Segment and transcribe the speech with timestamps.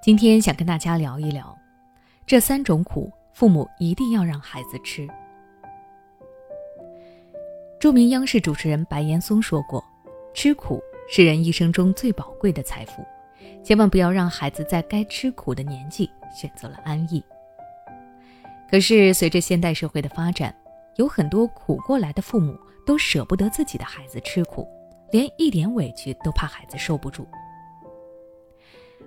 [0.00, 1.58] 今天想跟大家聊一聊，
[2.24, 5.08] 这三种苦，父母一定要让孩子吃。
[7.80, 9.84] 著名央视主持人白岩松说过
[10.32, 10.80] ：“吃苦
[11.10, 13.04] 是人一生中最宝贵的财富，
[13.64, 17.22] 千万不要让孩子在该吃苦的年纪选择了安逸。”
[18.70, 20.54] 可是，随着现代社会的发展，
[20.94, 24.66] 有很多苦过来的父母都舍不得自己的孩子吃苦，
[25.10, 27.26] 连一点委屈都怕孩子受不住。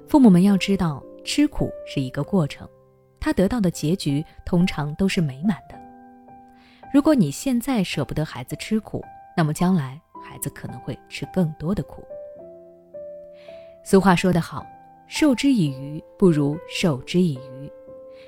[0.07, 2.67] 父母们要知道，吃苦是一个过程，
[3.19, 5.79] 他得到的结局通常都是美满的。
[6.93, 9.03] 如果你现在舍不得孩子吃苦，
[9.37, 12.03] 那么将来孩子可能会吃更多的苦。
[13.83, 14.65] 俗话说得好，
[15.07, 17.71] 授之以鱼不如授之以渔。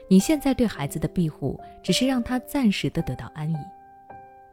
[0.10, 3.56] 你现在对孩子的庇护，只是让他暂时的得到安逸，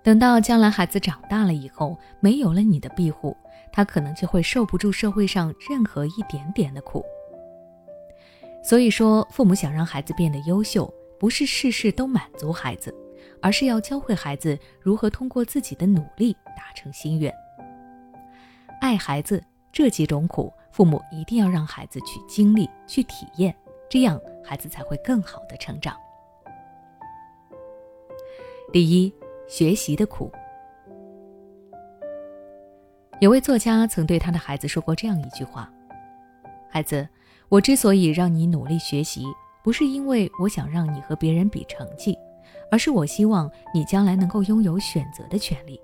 [0.03, 3.37] 等到将来孩子长大了以后，没有了你的庇护，
[3.71, 7.05] 他可能就会受不住社会上任何一点点的苦。
[8.63, 12.95] 所以说，父母想让孩子变得优秀，不是事事都满足孩子，
[13.43, 17.33] 而是要教会孩子如何通过自己的努力达成心愿。
[18.81, 23.55] 爱孩子这几种苦，父母一定要让孩子去经历、去体验，
[23.89, 25.95] 这样孩子才会更好的成长。
[28.73, 29.13] 第一，
[29.51, 30.31] 学习的苦。
[33.21, 35.69] 有位作家曾对他的孩子说过这样一句话
[36.71, 37.07] ：“孩子。”
[37.51, 39.25] 我之所以让你努力学习，
[39.65, 42.17] 不是因为我想让你和别人比成绩，
[42.71, 45.81] 而是我希望你将来能够拥有选择的权利，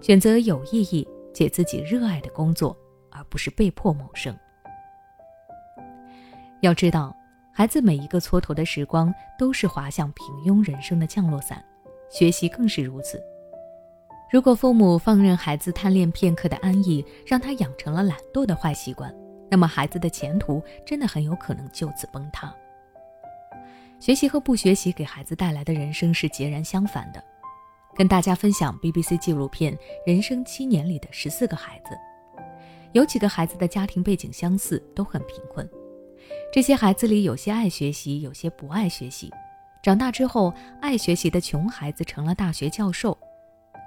[0.00, 2.76] 选择有意义且自己热爱的工作，
[3.10, 4.32] 而不是被迫谋生。
[6.60, 7.12] 要知道，
[7.52, 11.60] 孩子每一个蹉跎的时光都是滑向平庸人生的降落伞，
[12.12, 13.22] 学习更是如此。
[14.30, 19.12] 如果父母放任孩子贪恋片刻的安逸，让他养成了懒惰的坏习惯。
[19.50, 22.54] 那么孩子的前途真的很有可能就此崩塌。
[24.00, 27.22] 学习和不学习给孩子带来的人生是截然相反的。
[27.94, 29.74] 跟大家分享 BBC 纪录片
[30.06, 31.90] 《人生七年》里的十四个孩子，
[32.92, 35.68] 有几个孩子的家庭背景相似，都很贫困。
[36.50, 39.30] 这些孩子里有些爱学习，有些不爱学习。
[39.82, 43.18] 长大之后，爱学习的穷孩子成了大学教授，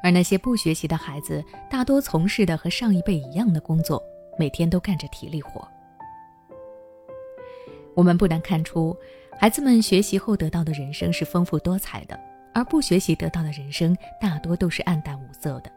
[0.03, 4.03] 而那些不学习的孩子大多从事的和上一辈一样的工作。
[4.37, 5.65] 每天都干着体力活。
[7.95, 8.93] 我们不难看出，
[9.39, 12.19] 孩子们学习后得到的人生是丰富多彩的，
[12.53, 15.71] 而不学习得到的人生大多都是暗淡无色的。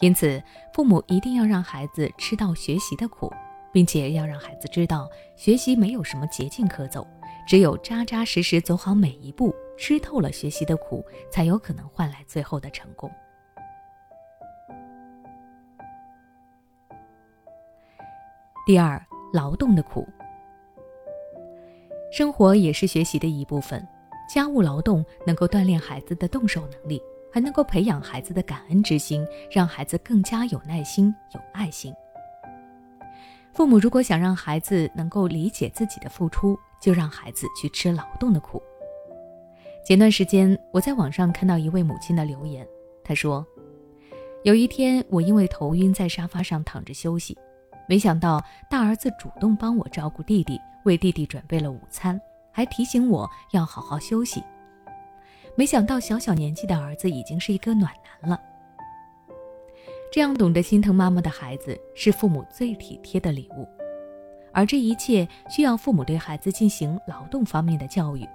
[0.00, 0.42] 因此，
[0.74, 3.32] 父母一定要让孩子吃到学习的苦，
[3.72, 7.06] 并且要让孩子知道，学习没有什么捷径可走，
[7.50, 13.10] 只有扎扎实实走好每一步，吃透了学习的苦，才有可能换来最后的成功。
[18.64, 20.06] 第二，劳动的苦。
[22.12, 23.84] 生活也是学习的一部分，
[24.32, 27.02] 家务劳动能够锻炼孩子的动手能力，
[27.32, 31.92] 还能够培养孩子的感恩之心，让孩子更加有耐心、有爱心。
[33.52, 38.62] 父母如果想让孩子能够理解自己的付出，就让孩子去吃劳动的苦。
[39.84, 42.66] 前段时间，我在网上看到一位母亲的留言，
[43.02, 43.46] 她说
[44.44, 47.36] ：“有一天，我因为头晕，在沙发上躺着休息。”
[47.88, 48.40] 没想到
[48.70, 52.20] 大儿子主动帮我照顾弟弟，为弟弟准备了午餐，
[52.52, 54.40] 还提醒我要好好休息。
[55.56, 58.40] 没想到小小年纪的儿子已经是一个暖男了。
[60.12, 63.66] 这样懂得心疼妈妈的孩子，是父母最体贴的礼物。
[64.52, 68.26] 而这一切需要父母对孩子进行劳动方面的教育，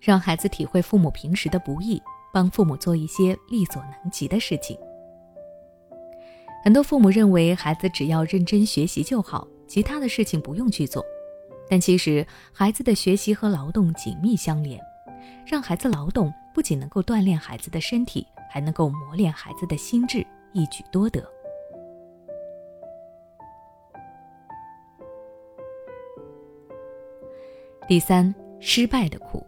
[0.00, 4.76] 让孩子体会父母平时的不易，帮父母做一些力所能及的事情。
[6.64, 11.04] 很多父母认为孩子只要认真学习就好，其他的事情不用去做。
[11.68, 14.80] 但其实孩子的学习和劳动紧密相连，
[15.46, 21.33] 让孩子劳动不仅能够锻炼孩子的身体，还能够磨练孩子的心智，一举多得。
[27.86, 29.44] 第三，失败的苦，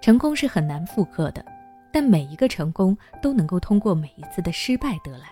[0.00, 1.44] 成功是很难复刻的。
[1.92, 5.26] 但每一个成功都能够通过每一次的失败得来。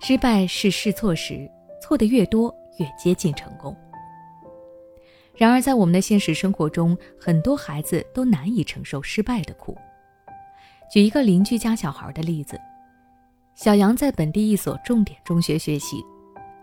[0.00, 1.50] 失败是试错时，
[1.82, 3.76] 错的越多越接近成功。
[5.34, 9.76] 然而，在我们的现实生活中，很多孩子都难以承受失败的苦。
[10.92, 12.56] 举一个邻居家小孩的例子：
[13.56, 16.00] 小杨在本地一所重点中学学习，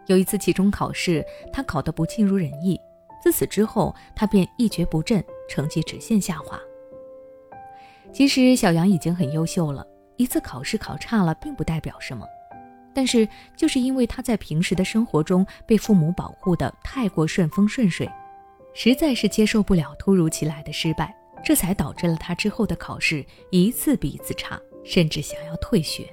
[0.08, 1.24] 有一次期中考试，
[1.54, 2.80] 他考得不尽如人意，
[3.22, 6.60] 自此之后，他便一蹶不振，成绩直线下滑。
[8.14, 12.26] 其实小杨已经很优秀了，一次考试考差了并不代表什么，
[12.94, 18.10] 但是就是因为他在平时的生活中被父母保护的太过顺风顺水，
[18.74, 21.14] 实在是接受不了突如其来的失败，
[21.44, 26.08] 这才导致了他之后的考试一次比一次差，甚至想要退学。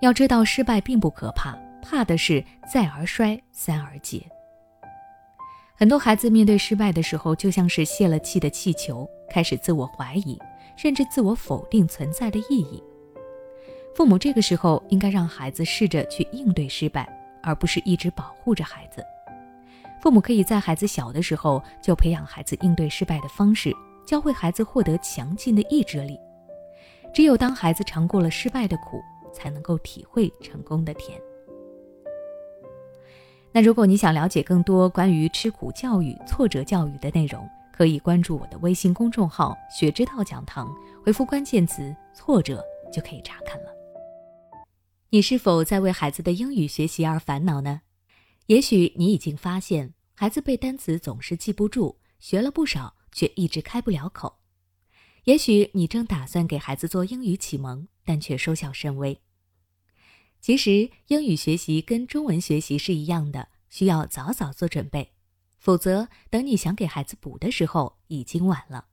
[0.00, 1.56] 要知道，失败并不可怕，
[1.88, 4.20] 怕的是再而衰，三而竭。
[5.78, 10.36] 很多孩子面对失败的时候，就像是泄了气的气球，开始自我怀疑，
[10.76, 12.82] 甚至自我否定存在的意义。
[13.94, 17.08] 父母这个时候应该让孩子试着去应对失败，
[17.42, 19.04] 而不是一直保护着孩子。
[20.02, 23.72] 父母可以在孩子小的时候就培养孩子应对失败的方式，
[24.06, 26.18] 教会孩子获得强劲的意志力。
[27.14, 29.00] 只有当孩子尝过了失败的苦，
[29.32, 31.18] 才能够体会成功的甜。
[33.56, 40.70] 那如果你想了解更多关于吃苦教育、挫折教育的内容，可以关注我的微信公众号“学之道讲堂”，
[41.02, 42.62] 回复关键词“挫折”
[42.92, 43.70] 就可以查看了。
[45.08, 47.80] 你是否在为孩子的英语学习而烦恼呢？
[48.48, 54.36] 也许你已经发现，孩子背单词总是记不住，学了不少却一直开不了口。
[55.24, 59.18] 也许你正打算给孩子做英语启蒙，但却收效甚微。
[60.46, 65.10] 其实，英语学习跟中文学习是一样的，需要早早做准备，
[65.58, 68.86] 否则等你想给孩子补的时候，已经晚了。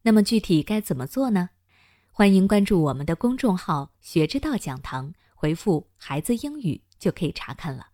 [0.00, 1.50] 那么具体该怎么做呢？
[2.10, 5.12] 欢迎关注我们的公众号“学之道讲堂”。
[5.36, 7.88] 回复“孩子英语”就可以查看了。